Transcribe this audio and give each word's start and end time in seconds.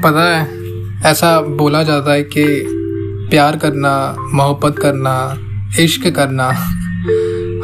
पता 0.00 0.36
है 0.36 0.48
ऐसा 1.06 1.40
बोला 1.40 1.82
जाता 1.82 2.12
है 2.12 2.22
कि 2.22 2.44
प्यार 3.30 3.56
करना 3.56 4.16
मोहब्बत 4.34 4.78
करना 4.78 5.38
इश्क 5.80 6.08
करना 6.08 6.50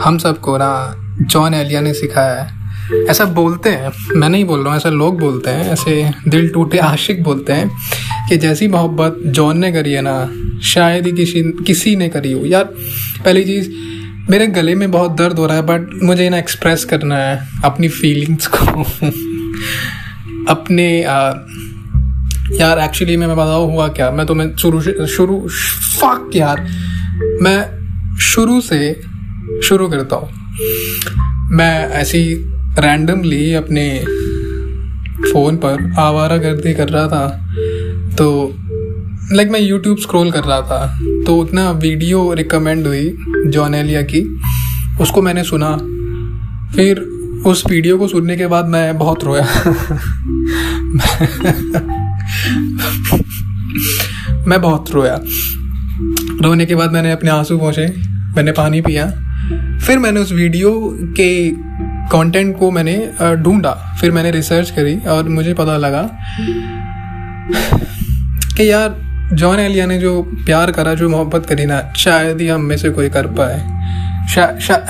हम 0.03 0.19
सबको 0.19 0.57
ना 0.59 0.95
जॉन 1.23 1.55
एलिया 1.55 1.81
ने 1.81 1.95
सिखाया 1.95 2.43
है। 2.43 2.57
ऐसा 3.05 3.25
बोलते 3.25 3.71
हैं 3.71 3.93
मैं 4.17 4.29
नहीं 4.29 4.45
बोल 4.45 4.61
रहा 4.61 4.69
हूँ 4.69 4.77
ऐसा 4.77 4.89
लोग 4.89 5.21
बोलते 5.21 5.51
हैं 5.51 5.73
ऐसे 5.73 6.11
दिल 6.29 6.49
टूटे 6.49 6.79
आशिक 6.79 7.23
बोलते 7.23 7.53
हैं 7.53 7.71
कि 8.29 8.37
जैसी 8.37 8.69
मोहब्बत 8.69 9.17
जॉन 9.27 9.59
ने 9.59 9.73
करी 9.73 9.93
है 9.93 10.03
ना 10.05 10.31
शायद 10.61 11.07
ही 11.07 11.13
किसी 11.13 11.43
किसी 11.43 11.97
ने 11.97 12.09
करी 12.09 12.33
हो। 12.33 12.47
यार 12.47 12.65
पहली 13.25 13.45
चीज़ 13.45 13.71
मेरे 14.31 14.47
गले 14.47 14.75
में 14.75 14.91
बहुत 14.91 15.11
दर्द 15.11 15.39
हो 15.39 15.47
रहा 15.47 15.57
है 15.57 15.63
बट 15.63 15.91
मुझे 16.03 16.29
ना 16.31 16.39
एक्सप्रेस 16.39 16.85
करना 16.85 17.17
है 17.17 17.49
अपनी 17.65 17.89
फीलिंग्स 17.89 18.47
को। 18.47 18.83
अपने 20.49 21.05
आ, 21.05 21.33
यार 22.53 22.79
एक्चुअली 22.79 23.17
मैं 23.17 23.29
बताऊँ 23.29 23.73
हुआ 23.73 23.89
क्या? 23.89 24.11
मैं 24.11 24.27
तो 24.27 24.35
मैं 24.35 24.57
शुरू 24.57 25.07
शुरू 25.07 25.49
फक 25.97 26.31
यार। 26.37 26.69
मैं 27.43 27.71
शुरू 28.17 28.61
से 28.61 29.01
शुरू 29.65 29.89
करता 29.89 30.17
हूँ। 30.17 30.29
मैं 31.51 31.89
ऐसी 31.89 32.53
रैंडमली 32.79 33.55
अपने 33.55 34.05
फ़ोन 35.33 35.57
पर 35.57 35.95
आवारा 35.99 36.37
गर्दी 36.37 36.75
कर 36.75 36.89
रहा 36.89 37.09
था। 37.09 37.55
तो 38.19 38.55
लाइक 39.33 39.51
मैं 39.51 39.61
यूट्यूब 39.61 39.99
स्क्रॉल 39.99 40.31
कर 40.31 40.41
रहा 40.41 40.61
था। 40.61 41.01
तो 41.27 41.37
उतना 41.37 41.71
वीडियो 41.71 42.33
रिकमेंड 42.33 42.87
हुई 42.87 43.17
जॉन 43.47 43.75
एलिया 43.75 44.03
की। 44.03 44.41
उसको 45.01 45.23
मैंने 45.23 45.45
सुना। 45.45 45.79
फिर 46.77 47.09
उस 47.47 47.65
वीडियो 47.71 47.99
को 47.99 48.09
सुनने 48.09 48.37
के 48.37 48.47
बाद 48.47 48.67
मैं 48.67 48.99
बहुत 48.99 49.25
रोया। 49.25 49.47
मैं 54.47 54.61
बहुत 54.63 54.91
रोया 54.91 55.21
रोने 56.43 56.67
के 56.67 56.75
बाद 56.75 56.93
मैंने 56.93 57.13
अपने 57.13 57.31
आँसू 57.31 57.59
पहुँचे 57.59 57.87
मैंने 58.37 58.53
पानी 58.53 58.81
पिया। 58.81 59.07
फिर 59.79 59.99
मैंने 59.99 60.21
उस 60.21 60.33
वीडियो 60.33 60.99
के 61.03 61.51
कंटेंट 62.13 62.59
को 62.59 62.71
मैंने 62.71 63.11
ढूंढा। 63.37 63.97
फिर 64.01 64.11
मैंने 64.11 64.31
रिसर्च 64.31 64.71
करी 64.71 64.97
और 64.97 65.29
मुझे 65.29 65.55
पता 65.55 65.77
लगा 65.77 66.03
कि 68.57 68.71
यार 68.71 69.07
जॉन 69.33 69.59
एलिया 69.59 69.87
ने 69.87 69.99
जो 69.99 70.23
प्यार 70.23 70.71
करा, 70.71 70.95
जो 70.95 71.09
मोहब्बत 71.09 71.47
करी 71.47 71.67
ना, 71.67 71.93
शायद 71.97 72.41
ही 72.41 72.49
हम 72.49 72.61
में 72.61 72.77
से 72.77 72.91
कोई 72.91 73.09
कर 73.09 73.27
पाए। 73.27 73.57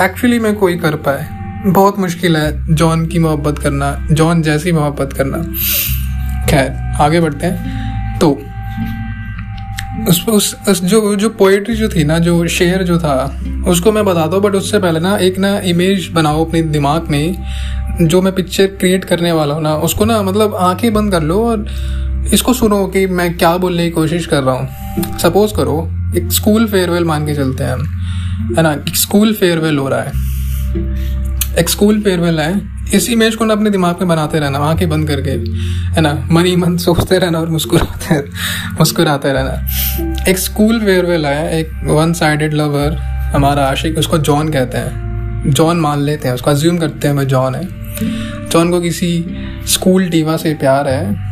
एक्चुअली 0.04 0.38
में 0.38 0.54
कोई 0.54 0.76
कर 0.76 0.94
पाए। 0.96 1.26
बहुत 1.66 1.98
मुश्किल 1.98 2.36
है 2.36 2.74
जॉन 2.74 3.06
की 3.06 3.18
मोहब्बत 3.18 3.58
करना 3.58 4.06
जॉन 4.12 4.42
जैसी 4.42 4.72
मोहब्बत 4.72 5.12
करना। 5.12 5.38
खैर, 6.46 6.96
आगे 7.00 7.20
बढ़ते 7.20 7.46
हैं। 7.46 7.85
उस, 10.08 10.28
उस, 10.28 10.56
उस 10.68 10.84
जो 10.84 11.16
जो 11.16 11.28
पोइट्री 11.28 11.74
जो 11.74 11.88
थी 11.88 12.04
ना 12.04 12.18
जो 12.18 12.48
शेर 12.48 12.82
जो 12.82 12.98
था 12.98 13.40
उसको 13.68 13.92
मैं 13.92 14.04
बताता 14.04 14.36
हूँ 14.36 14.42
बट 14.42 14.54
उससे 14.54 14.78
पहले 14.78 15.00
ना 15.00 15.16
एक 15.16 15.38
ना 15.38 15.58
इमेज 15.58 16.08
बनाओ 16.12 16.44
अपने 16.44 16.62
दिमाग 16.62 17.08
में 17.08 17.44
जो 18.02 18.22
मैं 18.22 18.34
पिक्चर 18.34 18.66
क्रिएट 18.66 19.04
करने 19.04 19.32
वाला 19.32 19.54
हूँ 19.54 19.62
ना 19.62 19.76
उसको 19.76 20.04
ना 20.04 20.22
मतलब 20.22 20.54
आँखें 20.54 20.92
बंद 20.92 21.12
कर 21.12 21.22
लो 21.22 21.46
और 21.46 21.66
इसको 22.32 22.52
सुनो 22.52 22.86
कि 22.86 23.06
मैं 23.06 23.38
क्या 23.38 23.56
बोलने 23.56 23.84
की 23.84 23.90
कोशिश 23.90 24.26
कर 24.26 24.42
रहा 24.42 24.54
हूँ। 24.54 24.68
सपोज़ 25.18 25.54
करो 25.54 25.90
एक 26.16 26.32
स्कूल 26.32 26.66
फेयरवेल 26.66 27.04
मान 27.04 27.26
के 27.26 27.34
चलते 27.34 27.64
हैं 27.64 27.72
हम 27.72 28.54
है 28.58 28.62
ना? 28.62 28.84
स्कूल 28.94 29.32
फेयरवेल 29.32 29.78
हो 29.78 29.88
रहा 29.88 30.00
है। 30.00 30.12
एक 31.58 31.68
स्कूल 31.68 32.00
फेयरवेल 32.00 32.40
है 32.40 32.75
इस 32.94 33.10
इमेज 33.10 33.34
को 33.34 33.44
ना 33.44 33.54
अपने 33.54 33.70
दिमाग 33.70 33.96
में 33.96 34.08
बनाते 34.08 34.38
रहना, 34.38 34.58
आँखें 34.58 34.88
बंद 34.88 35.08
करके, 35.08 35.30
है 35.94 36.00
ना? 36.00 36.28
मन 36.30 36.46
ही 36.46 36.56
मन 36.56 36.76
सोचते 36.76 37.18
रहना 37.18 37.40
और 37.40 37.48
मुस्कुराते 37.48 38.20
मुस्कुराते 38.78 39.32
रहना। 39.32 39.66
एक 40.28 40.38
स्कूल 40.38 40.80
फेयरवेल 40.80 41.26
है 41.26 41.60
एक 41.60 41.70
वन 41.84 42.12
साइडेड 42.12 42.54
लवर 42.54 42.92
हमारा 43.34 43.64
आशिक, 43.64 43.98
उसको 43.98 44.18
जॉन 44.18 44.48
कहते 44.48 44.78
हैं। 44.78 45.06
जॉन 45.50 45.76
मान 45.76 46.00
लेते 46.00 46.28
हैं, 46.28 46.34
उसको 46.34 46.50
अज्यूम 46.50 46.78
करते 46.78 47.08
हैं, 47.08 47.14
मैं 47.14 47.28
जॉन 47.28 47.54
है। 47.54 47.68
जॉन 48.48 48.70
को 48.70 48.80
किसी 48.80 49.24
स्कूल 49.66 50.08
टीवा 50.08 50.36
से 50.36 50.54
प्यार 50.54 50.88
है 50.88 51.25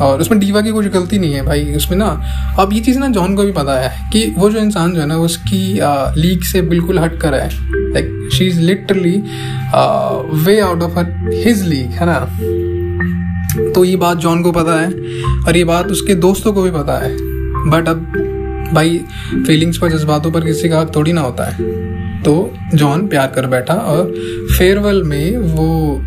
और 0.00 0.20
उसमें 0.20 0.40
डीवा 0.40 0.60
की 0.60 0.70
कुछ 0.70 0.86
गलती 0.86 1.18
नहीं 1.18 1.32
है 1.34 1.42
भाई, 1.42 1.64
उसमें 1.74 1.98
ना, 1.98 2.08
अब 2.58 2.72
ये 2.72 2.80
चीज़ 2.80 2.98
ना 2.98 3.08
जॉन 3.08 3.34
को 3.36 3.42
भी 3.42 3.52
पता 3.52 3.78
है 3.80 4.10
कि 4.10 4.24
वो 4.38 4.50
जो 4.50 4.58
इंसान 4.58 4.94
जो 4.94 5.00
है 5.00 5.06
ना, 5.06 5.16
उसकी 5.16 5.78
लीक 6.20 6.44
से 6.44 6.62
बिल्कुल 6.62 6.98
हट 6.98 7.18
कर 7.20 7.34
है। 7.34 7.48
Like 7.92 8.28
she 8.32 8.46
is 8.46 8.60
literally 8.60 9.16
way 10.44 10.60
out 10.60 10.82
of 10.82 10.98
his 11.34 11.62
league 11.66 11.90
है 11.90 12.06
ना? 12.06 12.18
तो 13.74 13.84
ये 13.84 13.96
बात 13.96 14.18
जॉन 14.18 14.42
को 14.42 14.52
पता 14.52 14.80
है 14.80 14.88
और 15.46 15.56
ये 15.56 15.64
बात 15.64 15.86
उसके 15.86 16.14
दोस्तों 16.16 16.52
को 16.52 16.62
भी 16.62 16.70
पता 16.70 16.98
है। 16.98 17.16
बट 17.70 17.88
अब 17.88 18.24
भाई 18.72 19.00
फीलिंग्स 19.46 19.78
पर, 19.78 19.88
जज्बातों 19.88 20.30
पर 20.30 20.44
किसी 20.44 20.68
का 20.68 20.80
हक 20.80 20.94
थोड़ी 20.96 21.12
ना 21.12 21.20
होता 21.20 21.44
है। 21.44 22.22
तो 22.22 22.52
जॉन 22.74 23.06
प्यार 23.08 23.26
कर 23.26 23.46
बैठा 23.46 23.74
और 23.74 24.12
फेयरवेल 24.58 25.02
में 25.02 25.36
वो, 25.36 26.00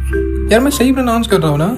यार 0.51 0.59
मैं 0.59 0.71
सही 0.71 0.91
प्रोनाउंस 0.91 1.27
कर 1.27 1.39
रहा 1.39 1.49
हूँ 1.49 1.59
ना? 1.59 1.69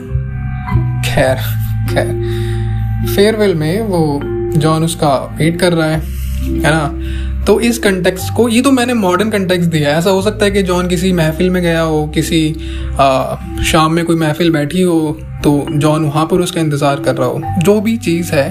खैर। 1.05 1.62
खैर 1.93 3.13
फेयरवेल 3.15 3.55
में 3.55 3.81
वो 3.81 4.19
जॉन 4.57 4.83
उसका 4.83 5.15
वेट 5.39 5.59
कर 5.59 5.73
रहा 5.73 5.87
है 5.87 6.01
है 6.43 6.71
ना? 6.71 7.43
तो 7.45 7.59
इस 7.59 7.77
कंटेक्स 7.79 8.29
को 8.29 8.47
ये 8.49 8.61
तो 8.61 8.71
मैंने 8.71 8.93
मॉडर्न 8.93 9.29
कंटेक्स 9.29 9.65
दिया 9.65 9.89
है। 9.89 9.97
ऐसा 9.97 10.09
हो 10.09 10.21
सकता 10.21 10.45
है 10.45 10.51
कि 10.51 10.61
जॉन 10.63 10.87
किसी 10.87 11.11
महफिल 11.13 11.49
में 11.49 11.61
गया 11.63 11.81
हो 11.81 12.05
किसी 12.07 12.55
आ, 12.99 13.35
शाम 13.63 13.93
में 13.93 14.03
कोई 14.05 14.15
महफिल 14.15 14.51
बैठी 14.51 14.81
हो 14.81 15.17
तो 15.43 15.65
जॉन 15.71 16.05
वहाँ 16.05 16.25
पर 16.25 16.41
उसका 16.41 16.61
इंतज़ार 16.61 16.99
कर 16.99 17.15
रहा 17.15 17.27
हो। 17.27 17.41
जो 17.63 17.79
भी 17.81 17.97
चीज़ 17.97 18.31
है 18.31 18.49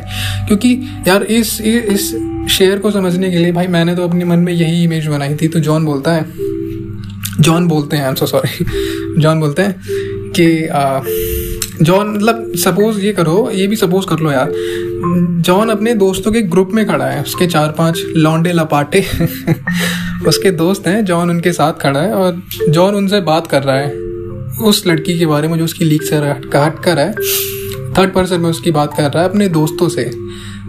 क्योंकि 0.49 0.73
यार 1.09 1.23
इस 1.23 1.61
इस 1.61 2.11
शेयर 2.51 2.79
को 2.79 2.91
समझने 2.91 3.31
के 3.31 3.39
लिए 3.39 3.53
भाई 3.53 3.67
मैंने 3.69 3.95
तो 3.97 4.09
अपने 4.09 4.25
मन 4.25 4.39
में 4.39 4.53
यही 4.53 4.83
इमेज 4.85 5.07
बनाई 5.07 5.35
थी। 5.35 5.49
तो 5.49 5.61
जॉन 5.61 5.85
बोलता 5.85 6.13
है 6.13 6.27
जॉन 7.41 7.69
बोलते 7.69 7.97
हैं 7.97 8.05
I 8.05 8.09
am 8.09 8.15
so 8.15 8.27
sorry 8.27 9.21
Jaun 9.21 9.41
बोलते 9.41 9.63
हैं 9.63 9.75
कि 10.37 10.47
जॉन 11.83 12.11
मतलब 12.11 12.53
सपोज़ 12.57 13.01
ये 13.01 13.13
करो, 13.13 13.51
ये 13.55 13.67
भी 13.67 13.77
सपोज़ 13.77 14.07
कर 14.07 14.19
लो 14.19 14.31
यार। 14.31 14.53
जॉन 15.41 15.69
अपने 15.69 15.95
दोस्तों 15.95 16.33
के 16.33 16.43
ग्रुप 16.43 16.71
में 16.75 16.87
खड़ा 16.87 17.05
है, 17.05 17.23
उसके 17.23 17.47
चार 17.47 17.75
पाँच 17.79 18.03
लौंडे 18.17 18.53
लपाटे। 18.53 19.01
उसके 20.29 20.51
दोस्त 20.51 20.87
हैं, 20.87 21.05
जॉन 21.05 21.31
उनके 21.31 21.53
साथ 21.53 21.73
खड़ा 21.73 22.01
है 22.01 22.13
और 22.13 22.43
जॉन 22.69 22.95
उनसे 22.95 23.21
बात 23.21 23.47
कर 23.47 23.63
रहा 23.63 23.77
है। 23.77 23.97
उस 24.65 24.87
लड़की 24.87 25.19
के 25.19 25.27
बारे 25.27 25.49
में 25.49 25.59
जो 25.59 25.65
उसकी 25.65 25.85
लीक 25.85 26.03
से 26.03 26.17
हट 26.17 26.83
कर 26.83 26.99
है 26.99 27.13
थर्ड 27.99 28.13
पर्सन 28.13 28.41
में 28.41 28.51
उसकी 28.51 28.71
बात 28.71 28.97
कर 28.97 29.03
रहा 29.03 29.23
है 29.23 29.29
अपने 29.29 29.49
दोस्तों 29.49 29.89
से। 29.89 30.05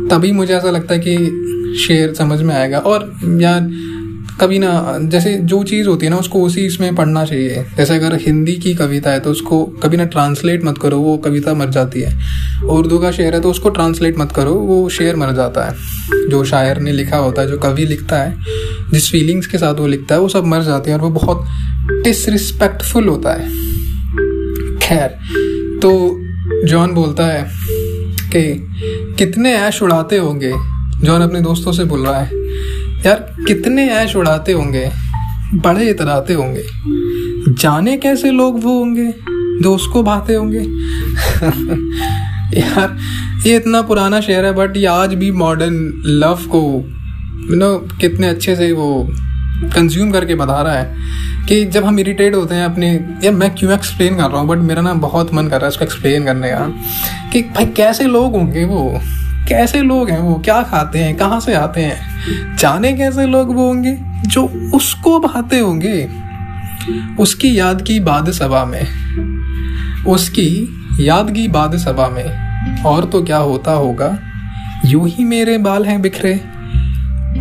तभी 0.10 0.32
मुझे 0.32 0.54
ऐसा 0.54 0.72
लगता 0.72 0.94
है 0.94 1.00
कि 1.00 1.16
शेर 1.88 2.14
समझ 2.14 2.42
में 2.42 2.56
आएगा। 2.56 2.80
और 2.80 3.14
यार 3.26 3.72
कभी 4.42 4.60
ना, 4.60 4.98
जैसे 5.02 5.38
जो 5.38 5.64
चीज़ 5.64 5.88
होती 5.88 6.06
है 6.06 6.10
ना, 6.10 6.18
उसको 6.18 6.42
उसी 6.42 6.62
इसमें 6.62 6.96
पढ़ना 6.96 7.26
चाहिए। 7.26 7.66
जैसे 7.78 7.96
अगर 7.96 8.16
हिंदी 8.16 8.54
की 8.54 8.74
कविता 8.74 9.10
है 9.10 9.20
तो 9.20 9.32
उसको 9.32 9.64
कभी 9.64 9.98
ना 9.98 10.06
ट्रांसलेट 10.06 10.66
मत 10.66 10.78
करो, 10.78 11.00
वो 11.00 11.18
कविता 11.18 11.54
मर 11.54 11.70
जाती 11.70 12.02
है। 12.02 12.20
उर्दू 12.64 12.98
का 12.98 13.12
शेर 13.12 13.36
है 13.36 13.42
तो 13.42 13.52
उसको 13.52 13.70
ट्रांसलेट 13.70 14.20
मत 14.20 14.32
करो, 14.32 14.54
वो 14.54 14.90
शेर 14.90 15.16
मर 15.16 15.32
जाता 15.32 15.66
है। 15.66 15.76
जो 16.30 16.44
शायर 16.44 16.78
ने 16.78 16.92
लिखा 16.92 17.18
होता 17.18 17.42
है, 17.42 17.48
जो 17.48 17.58
कवि 17.58 17.86
लिखता 17.86 18.16
है, 18.16 18.38
जिस 18.94 19.12
फीलिंग्स 19.12 19.48
के 19.48 19.58
साथ 19.58 19.76
वो 19.76 19.88
लिखता 19.88 20.16
है, 20.16 20.22
वो 20.22 20.30
सब 20.30 20.46
मर 20.46 20.62
जाते 20.62 20.92
हैं, 20.92 20.98
और 20.98 21.04
वो 21.04 21.10
बहुत 21.10 21.46
डिसरिस्पेक्टफुल 22.04 23.08
होता 23.08 23.34
है। 23.34 23.50
खैर 24.80 25.08
तो 25.80 26.20
जॉन 26.68 26.92
बोलता 26.92 27.26
है 27.26 27.52
कि, 28.08 28.68
कितने 29.18 29.56
ऐश 29.56 29.84
उड़ाते 29.84 30.18
होंगे? 30.18 30.54
जॉन 31.04 31.22
अपने 31.22 31.42
दोस्तों 31.42 31.72
से 31.72 31.84
बोल 31.84 32.06
रहा 32.06 32.20
है। 32.20 32.30
यार, 33.06 33.36
कितने 33.48 33.90
ऐश 33.90 34.16
उड़ाते 34.16 34.52
होंगे? 34.52 34.92
बड़े 35.54 35.90
इतराते 35.90 36.34
होंगे। 36.34 36.64
जाने 37.54 37.98
कैसे 37.98 38.32
लोग 38.32 38.64
वो 38.64 38.80
होंगे? 38.80 39.14
जो 39.64 39.76
उसको 39.76 40.04
भाते 40.04 40.34
होंगे? 40.34 40.58
यार, 42.60 42.98
ये 43.48 43.56
इतना 43.56 43.82
पुराना 43.82 44.22
शहर 44.22 44.46
है 44.46 44.52
बट 44.52 44.78
ये 44.78 44.86
आज 44.86 45.14
भी 45.14 45.32
मॉडर्न 45.32 46.04
लव 46.06 46.36
को 46.36 46.90
यू 47.50 47.56
नो 47.56 47.78
कितने 47.78 48.28
अच्छे 48.28 48.56
से 48.56 48.72
वो 48.72 49.10
कंज्यूम 49.64 50.12
करके 50.12 50.36
बता 50.36 50.62
रहा 50.62 50.74
है 50.74 50.96
कि 51.48 51.66
जब 51.66 51.86
हम 51.86 52.00
इरिटेट 52.00 52.36
होते 52.36 52.56
हैं 52.56 52.66
अपने, 52.66 52.94
यार, 52.94 53.32
मैं 53.32 53.56
क्यों 53.56 53.74
एक्सप्लेन 53.74 54.16
कर 54.16 54.24
रहा 54.24 54.40
हूँ 54.40 54.48
बट 54.48 54.58
मेरा 54.58 54.82
ना 54.82 54.94
बहुत 54.94 55.34
मन 55.34 55.44
कर 55.44 55.50
रहा 55.50 55.58
है 55.58 55.68
उसको 55.68 55.86
एक्सप्लेन 55.86 56.26
करने 56.26 56.50
का, 56.50 56.74
कि 57.34 57.42
भाई 57.42 57.66
कैसे 57.66 58.04
लोग 58.04 58.32
होंगे 58.32 58.66
वो? 58.66 59.02
कैसे 59.48 59.82
लोग 59.82 60.10
हैं 60.10 60.20
वो? 60.20 60.36
क्या 60.36 60.64
खाते 60.64 61.00
हैं? 61.00 61.16
कहाँ 61.16 61.40
से 61.40 61.54
आते 61.54 61.82
हैं? 61.82 62.14
जाने 62.58 62.94
कैसे 62.94 63.26
लोग 63.26 63.56
वो 63.56 63.68
होंगे? 63.68 63.98
जो 64.28 64.72
उसको 64.74 65.20
भाते 65.20 65.60
होंगे। 65.60 66.10
उसकी 67.20 67.60
याद 67.60 67.82
की 67.82 68.00
बाद 68.00 68.32
सभा 68.32 68.66
में। 68.66 68.82
उसकी 70.06 70.82
याद 71.00 71.32
की 71.32 71.48
बाद 71.48 71.78
सभा 71.78 72.08
में। 72.08 72.54
और 72.84 73.06
तो 73.06 73.24
क्या 73.24 73.38
होता 73.38 73.72
होगा? 73.72 74.20
यूँ 74.86 75.08
ही 75.08 75.24
मेरे 75.24 75.58
बाल 75.58 75.86
हैं 75.86 76.02
बिखरे। 76.02 76.42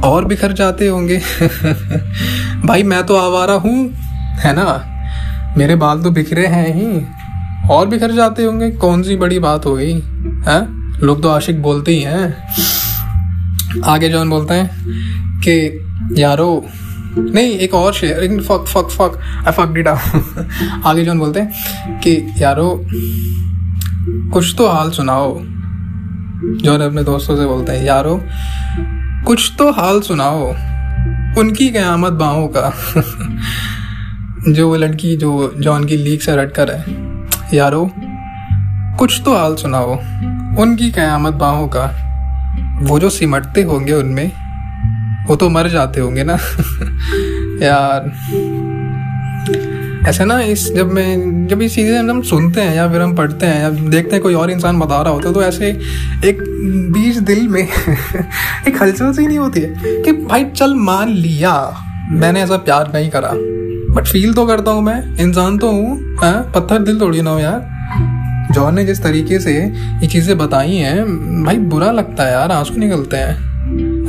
और 0.04 0.24
बिखर 0.24 0.52
जाते 0.52 0.86
होंगे। 0.88 1.18
भाई, 2.66 2.82
मैं 2.82 3.06
तो 3.06 3.16
आवारा 3.16 3.54
हूँ, 3.54 3.90
है 4.34 4.52
ना? 4.56 4.88
मेरे 5.56 5.76
बाल 5.76 6.02
तो 6.02 6.10
बिखरे 6.10 6.46
हैं 6.46 6.74
ही। 6.74 7.06
और 7.70 7.86
बिखर 7.88 8.10
जाते 8.10 8.44
होंगे? 8.44 8.70
कौन 8.70 9.02
सी 9.02 9.16
बड़ी 9.16 9.38
बात 9.38 9.66
हो 9.66 9.74
गई? 9.74 9.94
है? 10.48 10.81
लोग 11.02 11.22
तो 11.22 11.28
आशिक 11.28 11.62
बोलते 11.62 11.92
ही 11.92 12.00
हैं। 12.00 12.48
आगे 13.84 14.08
जॉन 14.08 14.30
बोलते 14.30 14.54
हैं 14.54 14.70
कि, 15.40 15.84
यारो, 16.18 16.66
नहीं, 17.18 17.46
एक 17.46 17.74
और 17.74 17.94
शेयर 17.94 18.20
लेकिन 18.20 18.40
fuck 18.40 18.64
fuck 18.68 18.88
fuck 18.90 19.20
I 19.46 19.52
fucked 19.52 19.72
it 19.72 19.88
आगे 20.86 21.04
जॉन 21.04 21.18
बोलते 21.18 21.40
हैं 21.40 21.52
कि, 22.00 22.34
यारो, 22.38 22.86
कुछ 24.32 24.54
तो 24.58 24.68
हाल 24.68 24.90
सुनाओ। 24.90 25.40
जॉन 26.44 26.80
अपने 26.80 27.04
दोस्तों 27.04 27.36
से 27.36 27.46
बोलते 27.46 27.72
हैं, 27.72 27.84
यारो, 27.84 28.24
कुछ 29.26 29.52
तो 29.58 29.72
हाल 29.72 30.00
सुनाओ, 30.00 30.48
उनकी 31.40 31.70
कयामत 31.70 32.12
बाहों 32.12 32.48
का। 32.56 32.72
जो 34.52 34.68
वो 34.68 34.76
लड़की, 34.76 35.16
जो 35.16 35.54
जॉन 35.58 35.84
की 35.84 35.96
लीक 35.96 36.22
से 36.22 36.36
रट 36.36 36.54
कर 36.54 36.70
है, 36.70 36.84
यारो 37.54 37.90
कुछ 38.98 39.22
तो 39.24 39.34
हाल 39.34 39.54
सुनाओ। 39.56 39.92
उनकी 40.62 40.90
कयामत 40.90 41.34
बाहों 41.34 41.68
का 41.68 41.84
वो 42.82 42.98
जो 43.00 43.10
सिमटते 43.10 43.62
होंगे 43.62 43.92
उनमें 43.92 44.32
वो 45.26 45.36
तो 45.36 45.48
मर 45.48 45.68
जाते 45.68 46.00
होंगे 46.00 46.24
ना? 46.24 46.32
यार 47.62 48.12
ऐसे 50.08 50.24
ना 50.24 50.40
इस 50.40 50.72
जब 50.74 50.92
मैं 50.92 51.46
जब 51.46 51.62
ये 51.62 51.68
चीज़ें 51.68 51.98
हम 51.98 52.22
सुनते 52.22 52.60
हैं 52.60 52.74
या 52.76 52.88
फिर 52.92 53.00
हम 53.00 53.14
पढ़ते 53.16 53.46
हैं 53.46 53.60
या 53.62 53.70
देखते 53.70 54.10
हैं 54.12 54.22
कोई 54.22 54.34
और 54.34 54.50
इंसान 54.50 54.78
बता 54.78 55.02
रहा 55.02 55.12
होता 55.12 55.28
है 55.28 55.34
तो 55.34 55.42
ऐसे 55.42 55.68
एक 56.28 56.38
बीच 56.92 57.16
दिल 57.16 57.48
में 57.48 57.62
एक 58.68 58.82
हलचल 58.82 59.12
सी 59.12 59.26
नहीं 59.26 59.38
होती 59.38 59.60
है 59.60 59.74
कि 60.02 60.12
भाई 60.12 60.44
चल 60.44 60.74
मान 60.74 61.08
लिया 61.08 61.54
मैंने 62.10 62.42
ऐसा 62.42 62.56
प्यार 62.56 62.92
नहीं 62.94 63.10
करा। 63.10 63.30
बट 63.94 64.06
फील 64.06 64.34
तो 64.34 64.46
करता 64.46 64.70
हूँ 64.70 64.82
मैं 64.82 65.16
इंसान 65.16 65.58
तो 65.58 65.70
हूँ 65.70 66.16
हाँ, 66.16 66.52
पत्थर 66.54 66.78
दिल 66.78 66.98
तोड़ी 66.98 67.22
ना 67.22 67.30
हो 67.30 67.38
यार। 67.38 67.71
जॉन 68.52 68.74
ने 68.74 68.84
जिस 68.84 69.02
तरीके 69.02 69.38
से 69.38 69.54
ये 70.00 70.06
चीज़ें 70.06 70.38
बताई 70.38 70.76
हैं, 70.76 71.04
भाई 71.44 71.58
बुरा 71.58 71.90
लगता 71.90 72.24
है 72.24 72.32
यार, 72.32 72.52
आँसू 72.52 72.74
निकलते 72.74 73.16
हैं। 73.16 73.52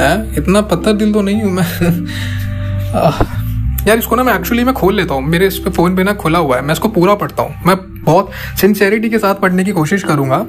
है? 0.01 0.37
इतना 0.37 0.61
पत्थर 0.61 0.93
दिल 0.93 1.13
तो 1.13 1.21
नहीं 1.21 1.41
हूँ 1.41 1.51
मैं। 1.51 1.63
यार 3.87 3.97
इसको 3.97 4.15
ना 4.15 4.23
मैं 4.23 4.35
एक्चुअली 4.35 4.63
मैं 4.63 4.73
खोल 4.75 4.95
लेता 4.95 5.13
हूँ। 5.13 5.23
मेरे 5.23 5.47
इस 5.47 5.57
पे 5.57 5.69
फ़ोन 5.69 5.95
पे 5.95 6.03
ना 6.03 6.13
खुला 6.13 6.39
हुआ 6.39 6.55
है। 6.55 6.61
मैं 6.61 6.73
इसको 6.73 6.87
पूरा 6.87 7.15
पढ़ता 7.15 7.43
हूँ। 7.43 7.55
मैं 7.65 8.03
बहुत 8.03 8.31
सिंसेरिटी 8.61 9.09
के 9.09 9.17
साथ 9.17 9.35
पढ़ने 9.35 9.63
की 9.63 9.71
कोशिश 9.71 10.03
करूँगा। 10.03 10.45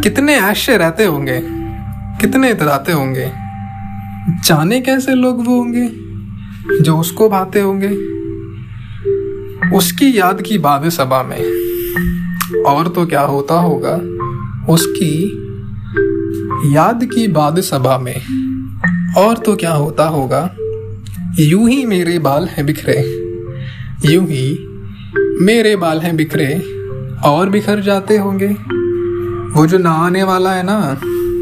कितने 0.00 0.36
ऐशे 0.36 0.76
रहते 0.76 1.04
होंगे? 1.04 1.40
कितने 2.20 2.50
इतराते 2.50 2.92
होंगे? 2.92 3.32
जाने 4.44 4.80
कैसे 4.80 5.14
लोग 5.14 5.46
वो 5.46 5.56
होंगे? 5.56 5.90
जो 6.80 6.98
उसको 6.98 7.28
भाते 7.28 7.60
होंगे। 7.60 7.88
उसकी 9.76 10.18
याद 10.18 10.42
की 10.42 10.58
बाद 10.58 10.88
सभा 10.88 11.22
में। 11.22 11.63
और 12.62 12.88
तो 12.88 13.06
क्या 13.06 13.20
होता 13.20 13.54
होगा? 13.54 14.00
उसकी 14.72 15.40
याद 16.74 17.04
की 17.04 17.28
बाद 17.28 17.60
सभा 17.60 17.98
में। 17.98 18.16
और 19.16 19.38
तो 19.38 19.56
क्या 19.56 19.72
होता 19.72 20.04
होगा? 20.08 20.50
यूँ 21.40 21.70
ही 21.70 21.86
मेरे 21.86 22.18
बाल 22.18 22.44
हैं 22.44 22.66
बिखरे। 22.66 23.00
यूँ 24.12 24.24
ही 24.24 24.68
मेरे 25.40 25.76
बाल 25.76 26.00
हैं 26.00 26.16
बिखरे, 26.16 26.54
और 27.24 27.48
बिखर 27.50 27.80
जाते 27.80 28.16
होंगे। 28.18 28.48
वो 29.54 29.66
जो 29.66 29.78
ना 29.78 29.90
आने 29.90 30.22
वाला 30.22 30.52
है 30.52 30.62
ना, 30.62 31.00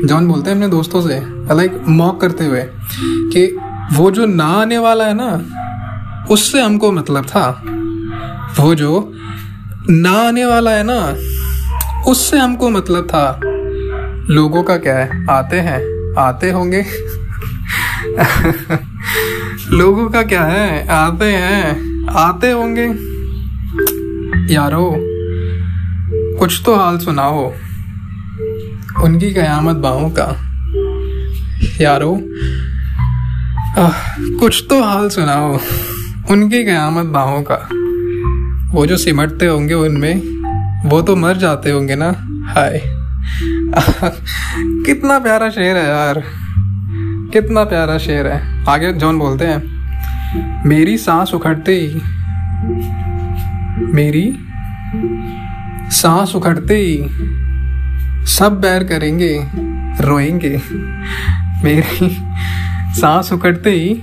जॉन 0.09 0.29
बोलते 0.29 0.51
हैं 0.51 0.57
अपने 0.57 0.69
दोस्तों 0.69 1.03
से 1.03 1.21
लाइक 1.55 1.85
मॉक 1.89 2.21
करते 2.21 2.45
हुए, 2.45 2.65
कि 3.33 3.57
वो 3.97 4.11
जो 4.11 4.27
ना 4.27 4.45
आने 4.45 4.79
वाला 4.79 5.05
है 5.05 5.15
ना, 5.15 5.45
उससे 6.31 6.61
हमको 6.61 6.93
मतलब 6.93 7.25
था। 7.25 7.63
वो 8.61 8.75
जो 8.75 9.13
ना 9.91 10.11
आने 10.11 10.47
वाला 10.47 10.71
है 10.71 10.83
ना 10.87 11.17
उससे 12.07 12.39
हमको 12.39 12.71
मतलब 12.71 13.07
था 13.07 13.41
लोगों 14.35 14.63
का 14.63 14.77
क्या 14.77 14.99
है? 14.99 15.27
आते 15.31 15.61
हैं 15.61 16.07
आते 16.19 16.51
होंगे। 16.51 16.79
लोगों 19.71 20.09
का 20.09 20.23
क्या 20.23 20.45
है? 20.45 20.89
आते 20.89 21.25
हैं 21.25 22.07
आते 22.11 22.51
होंगे। 22.51 22.87
यारो 24.55 24.97
कुछ 26.39 26.63
तो 26.67 26.75
हाल 26.75 26.99
सुनाओ। 26.99 27.53
उनकी 29.03 29.35
कयामत 29.35 29.77
बाहों 29.77 30.11
का। 30.11 30.37
यारो 31.81 32.23
आ, 33.79 33.91
कुछ 34.41 34.67
तो 34.71 34.83
हाल 34.83 35.09
सुनाओ। 35.09 35.59
उनकी 36.31 36.65
कयामत 36.65 37.07
बाहों 37.07 37.43
का। 37.43 37.62
वो 38.73 38.87
जो 38.87 38.97
सिमटते 38.97 39.47
होंगे 39.47 39.75
उनमें, 39.75 40.17
वो 40.89 41.03
तो 41.03 41.17
मर 41.17 41.37
जाते 41.37 41.71
होंगे 41.71 41.95
ना? 41.97 42.15
हाय। 42.47 42.83
कितना 44.87 45.19
प्यारा 45.19 45.51
शेर 45.51 45.77
है 45.77 45.89
यार। 45.89 46.23
कितना 47.33 47.65
प्यारा 47.65 47.99
शेर 47.99 48.27
है। 48.27 48.65
आगे 48.69 48.93
जॉन 48.93 49.19
बोलते 49.19 49.47
हैं। 49.47 49.83
मेरी 50.67 50.99
सांस 50.99 51.35
उखड़ते 51.35 51.73
ही, 51.73 52.01
मेरी 53.93 54.39
सांस 55.97 56.35
उखड़ते 56.37 56.75
ही, 56.75 57.05
सब 58.27 58.59
बैर 58.61 58.85
करेंगे, 58.85 59.49
रोएँगे। 60.01 60.61
मेरी 61.65 62.17
सांस 63.01 63.33
उखड़ते 63.33 63.71
ही, 63.71 64.03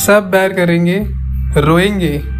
सब 0.00 0.28
बैर 0.32 0.52
करेंगे, 0.52 1.06
रोएँगे। 1.60 2.33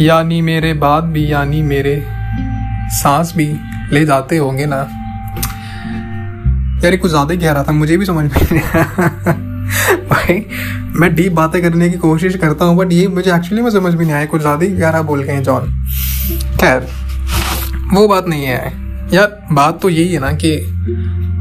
यानी 0.00 0.40
मेरे 0.42 0.72
बाद 0.74 1.04
भी, 1.04 1.30
यानी 1.32 1.60
मेरे 1.62 2.02
सांस 2.92 3.32
भी 3.36 3.46
ले 3.92 4.04
जाते 4.04 4.36
होंगे 4.36 4.66
ना। 4.66 4.76
यार 6.84 6.96
कुछ 6.96 7.10
ज़्यादा 7.10 7.34
ही 7.34 7.38
कह 7.40 7.52
रहा 7.52 7.62
था, 7.62 7.72
मुझे 7.72 7.96
भी 7.96 8.04
समझ 8.06 8.24
में 8.24 8.40
नहीं 8.52 8.60
भाई, 10.08 10.44
मैं 10.92 11.14
डीप 11.14 11.32
बातें 11.32 11.60
करने 11.62 11.88
की 11.90 11.98
कोशिश 11.98 12.36
करता 12.36 12.64
हूँ 12.64 12.76
बट 12.76 12.92
ये 12.92 13.06
मुझे 13.08 13.34
एक्चुअली 13.34 13.62
में 13.62 13.70
समझ 13.70 13.92
भी 13.94 14.04
नहीं 14.04 14.14
आया, 14.14 14.26
कुछ 14.26 14.40
ज़्यादा 14.40 14.64
ही 14.64 14.72
गहरा 14.72 15.02
बोल 15.02 15.22
गए 15.22 15.40
जॉन 15.40 15.68
खैर, 16.60 16.86
वो 17.92 18.06
बात 18.08 18.28
नहीं 18.28 18.44
है। 18.44 18.72
यार, 19.14 19.38
बात 19.52 19.80
तो 19.82 19.88
यही 19.88 20.12
है 20.12 20.20
ना 20.20 20.32
कि 20.34 20.56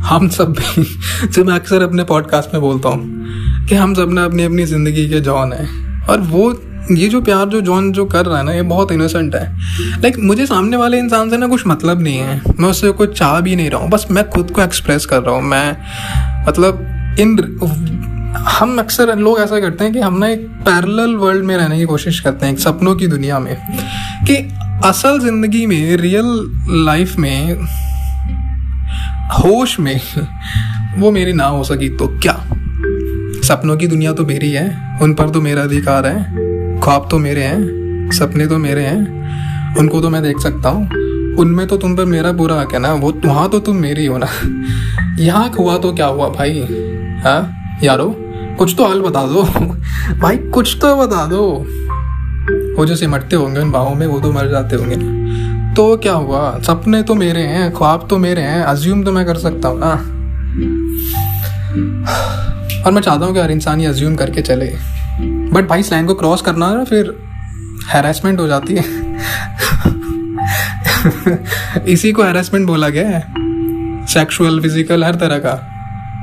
हम 0.05 0.27
सब 0.29 0.53
भी 0.53 0.83
जो 1.27 1.43
मैं 1.43 1.53
अक्सर 1.53 1.81
अपने 1.81 2.03
पॉडकास्ट 2.05 2.53
में 2.53 2.61
बोलता 2.61 2.89
हूँ 2.89 3.67
कि 3.67 3.75
हम 3.75 3.93
सब 3.93 4.11
ना 4.13 4.23
अपनी 4.25 4.43
अपनी 4.43 4.65
ज़िंदगी 4.65 5.09
के 5.09 5.19
जॉन 5.21 5.53
हैं, 5.53 5.67
और 6.05 6.21
वो 6.21 6.51
ये 6.91 7.07
जो 7.09 7.21
प्यार 7.21 7.45
जो 7.45 7.61
जॉन 7.61 7.91
जो 7.91 8.05
कर 8.05 8.25
रहा 8.25 8.37
है 8.37 8.43
ना 8.43 8.53
ये 8.53 8.61
बहुत 8.61 8.91
इनोसेंट 8.91 9.35
है। 9.35 9.41
लाइक 9.51 10.13
like, 10.13 10.25
मुझे 10.25 10.45
सामने 10.45 10.77
वाले 10.77 10.99
इंसान 10.99 11.29
से 11.29 11.37
ना 11.37 11.47
कुछ 11.47 11.67
मतलब 11.67 12.01
नहीं 12.01 12.17
है। 12.17 12.41
मैं 12.59 12.69
उससे 12.69 12.91
कुछ 12.91 13.17
चाह 13.17 13.39
भी 13.39 13.55
नहीं 13.55 13.69
रहा 13.69 13.81
हूँ। 13.81 13.89
बस 13.89 14.07
मैं 14.11 14.29
खुद 14.29 14.51
को 14.51 14.61
एक्सप्रेस 14.61 15.05
कर 15.05 15.21
रहा 15.21 15.35
हूँ। 15.35 15.43
मैं 15.43 15.77
मतलब 16.47 16.85
इन 17.19 17.37
हम 18.49 18.79
अक्सर 18.79 19.15
लोग 19.15 19.39
ऐसा 19.39 19.59
करते 19.59 19.83
हैं 19.83 19.93
कि 19.93 19.99
हम 19.99 20.17
ना 20.17 20.27
एक 20.27 20.45
पैरल 20.65 21.15
वर्ल्ड 21.15 21.45
में 21.45 21.57
रहने 21.57 21.77
की 21.77 21.85
कोशिश 21.85 22.19
करते 22.19 22.45
हैं 22.45 22.55
सपनों 22.55 22.95
की 22.95 23.07
दुनिया 23.07 23.39
में। 23.39 23.55
कि 24.27 24.35
असल 24.85 25.19
ज़िंदगी 25.19 25.65
में 25.65 25.97
रियल 25.97 26.25
लाइफ 26.85 27.15
में 27.17 27.53
होश 29.39 29.79
में 29.79 29.99
वो 30.97 31.11
मेरी 31.11 31.33
ना 31.33 31.45
हो 31.45 31.63
सकी 31.63 31.89
तो 31.89 32.07
क्या? 32.07 32.33
सपनों 33.43 33.77
की 33.77 33.87
दुनिया 33.87 34.13
तो 34.13 34.25
मेरी 34.25 34.51
है 34.51 34.97
उन 35.01 35.13
पर 35.13 35.29
तो 35.29 35.41
मेरा 35.41 35.63
अधिकार 35.63 36.05
है। 36.05 36.48
ख्वाब 36.89 37.07
तो 37.11 37.17
मेरे 37.17 37.43
हैं, 37.43 38.11
सपने 38.11 38.47
तो 38.47 38.57
मेरे 38.57 38.81
हैं, 38.81 39.75
उनको 39.77 40.01
तो 40.01 40.09
मैं 40.09 40.23
देख 40.23 40.39
सकता 40.39 40.69
हूँ। 40.69 40.85
उनमें 41.35 41.67
तो 41.67 41.77
तुम 41.77 41.95
पर 41.95 42.05
मेरा 42.05 42.31
बुरा 42.31 42.61
हक 42.61 42.73
है 42.73 42.79
ना, 42.79 42.93
वो 42.93 43.13
वहाँ 43.25 43.49
तो 43.49 43.59
तुम 43.59 43.75
मेरी 43.75 44.05
हो 44.05 44.17
ना। 44.17 44.27
यहाँ 45.19 45.49
हुआ 45.59 45.77
तो 45.77 45.93
क्या 45.93 46.05
हुआ 46.05 46.29
भाई? 46.29 46.59
हाँ? 47.23 47.53
यारो, 47.83 48.15
कुछ 48.57 48.75
तो 48.77 48.85
हाल 48.85 49.01
बता 49.01 49.27
दो। 49.27 49.43
भाई, 50.21 50.37
कुछ 50.37 50.77
तो 50.81 50.95
बता 50.95 51.25
दो। 51.25 51.65
वो 52.77 52.85
जो 52.85 52.95
सिमटते 52.95 53.35
होंगे 53.35 53.59
उन 53.59 53.71
बाहों 53.71 53.95
में, 53.95 54.07
वो 54.07 54.19
तो 54.19 54.31
मर 54.31 54.47
जाते 54.47 54.75
होंगे। 54.75 54.95
तो 55.75 55.97
क्या 55.97 56.13
हुआ? 56.13 56.59
सपने 56.59 57.03
तो 57.03 57.15
मेरे 57.15 57.41
हैं, 57.41 57.73
ख्वाब 57.73 58.07
तो 58.09 58.17
मेरे 58.17 58.41
हैं 58.41 58.63
अज्यूम 58.63 59.03
तो 59.03 59.11
मैं 59.11 59.25
कर 59.25 59.35
सकता 59.35 59.67
हूँ 59.67 59.79
ना। 59.79 59.91
और 62.85 62.91
मैं 62.91 63.01
चाहता 63.01 63.25
हूँ 63.25 63.33
कि 63.33 63.39
हर 63.39 63.51
इंसान 63.51 63.81
ये 63.81 63.87
अज्यूम 63.87 64.15
करके 64.15 64.41
चले। 64.41 64.98
बट 65.53 65.67
भाई 65.67 65.81
लाइन 65.81 66.05
को 66.05 66.13
क्रॉस 66.13 66.41
करना 66.41 66.73
ना 66.73 66.83
फिर 66.83 67.15
हैरेसमेंट 67.87 68.39
हो 68.39 68.47
जाती 68.47 68.75
है। 68.75 68.83
इसी 71.87 72.11
को 72.11 72.23
हैरेसमेंट 72.23 72.67
बोला 72.67 72.89
गया 72.89 73.09
है। 73.09 73.27
सेक्सुअल 74.05 74.61
फ़िज़िकल 74.61 75.03
हर 75.03 75.15
तरह 75.15 75.37
का। 75.37 75.75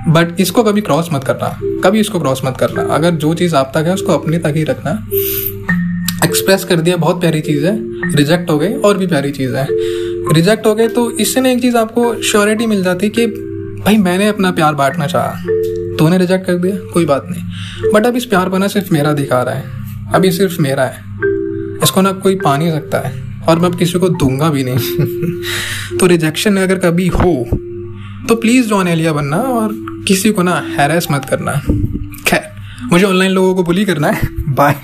बट 0.08 0.40
इसको 0.40 0.62
कभी 0.62 0.80
क्रॉस 0.80 1.08
मत 1.12 1.24
करना। 1.24 1.58
कभी 1.84 2.00
इसको 2.00 2.20
क्रॉस 2.20 2.40
मत 2.44 2.56
करना। 2.56 2.94
अगर 2.94 3.10
जो 3.10 3.34
चीज़ 3.34 3.56
आप 3.56 3.72
तक 3.74 3.84
है, 3.86 3.94
उसको 3.94 4.12
अपने 4.12 4.38
तक 4.38 4.52
ही 4.56 4.64
रखना। 4.64 4.90
एक्सप्रेस 6.24 6.64
कर 6.64 6.76
दिया, 6.76 6.96
बहुत 6.96 7.20
प्यारी 7.20 7.40
चीज़ 7.40 7.66
है। 7.66 7.78
रिजेक्ट 8.16 8.50
हो 8.50 8.58
गई, 8.58 8.72
और 8.72 8.98
भी 8.98 9.06
प्यारी 9.06 9.30
चीज़ 9.30 9.56
है। 9.56 9.66
रिजेक्ट 10.34 10.66
हो 10.66 10.74
गए 10.74 10.88
तो 10.88 11.10
इससे 11.10 11.40
ना 11.40 11.48
एक 11.48 11.60
चीज़ 11.60 11.76
आपको 11.76 12.22
श्योरिटी 12.22 12.66
मिल 12.66 12.84
जाती 12.84 13.08
कि 13.08 13.26
भाई, 13.86 13.96
मैंने 13.96 14.28
अपना 14.28 14.50
प्यार 14.50 14.74
बांटना 14.74 15.06
चाहा। 15.06 15.55
तूने 15.98 16.18
रिजेक्ट 16.18 16.46
कर 16.46 16.54
दिया, 16.54 16.76
कोई 16.92 17.04
बात 17.04 17.26
नहीं। 17.30 17.42
बट 17.94 18.06
अब 18.06 18.16
इस 18.16 18.24
प्यार 18.24 18.48
बना 18.48 18.68
सिर्फ़ 18.68 18.92
मेरा 18.92 19.12
दिखा 19.12 19.42
रहा 19.42 19.54
है 19.54 19.64
अभी 20.14 20.30
सिर्फ़ 20.32 20.60
मेरा 20.62 20.82
है। 20.82 21.02
इसको 21.82 22.02
ना 22.02 22.12
कोई 22.12 22.34
पा 22.34 22.56
नहीं 22.56 22.70
सकता 22.70 22.98
है, 22.98 23.42
और 23.48 23.58
मैं 23.58 23.68
अब 23.68 23.78
किसी 23.78 23.98
को 23.98 24.08
दूँगा 24.08 24.50
भी 24.50 24.64
नहीं। 24.64 24.78
तो 25.98 26.06
रिजेक्शन 26.06 26.56
अगर 26.56 26.78
कभी 26.78 27.06
हो 27.08 27.48
तो 28.28 28.34
प्लीज़ 28.34 28.66
जॉन 28.66 28.88
एलिया 28.88 29.12
बनना 29.12 29.36
और 29.36 29.70
किसी 30.08 30.30
को 30.30 30.42
ना 30.42 30.62
हैरेस 30.78 31.06
मत 31.10 31.24
करना। 31.24 31.52
खैर, 32.26 32.42
मुझे 32.92 33.04
ऑनलाइन 33.04 33.30
लोगों 33.30 33.54
को 33.54 33.62
बुली 33.62 33.84
करना 33.84 34.08
है। 34.08 34.20
बाय 34.48 34.76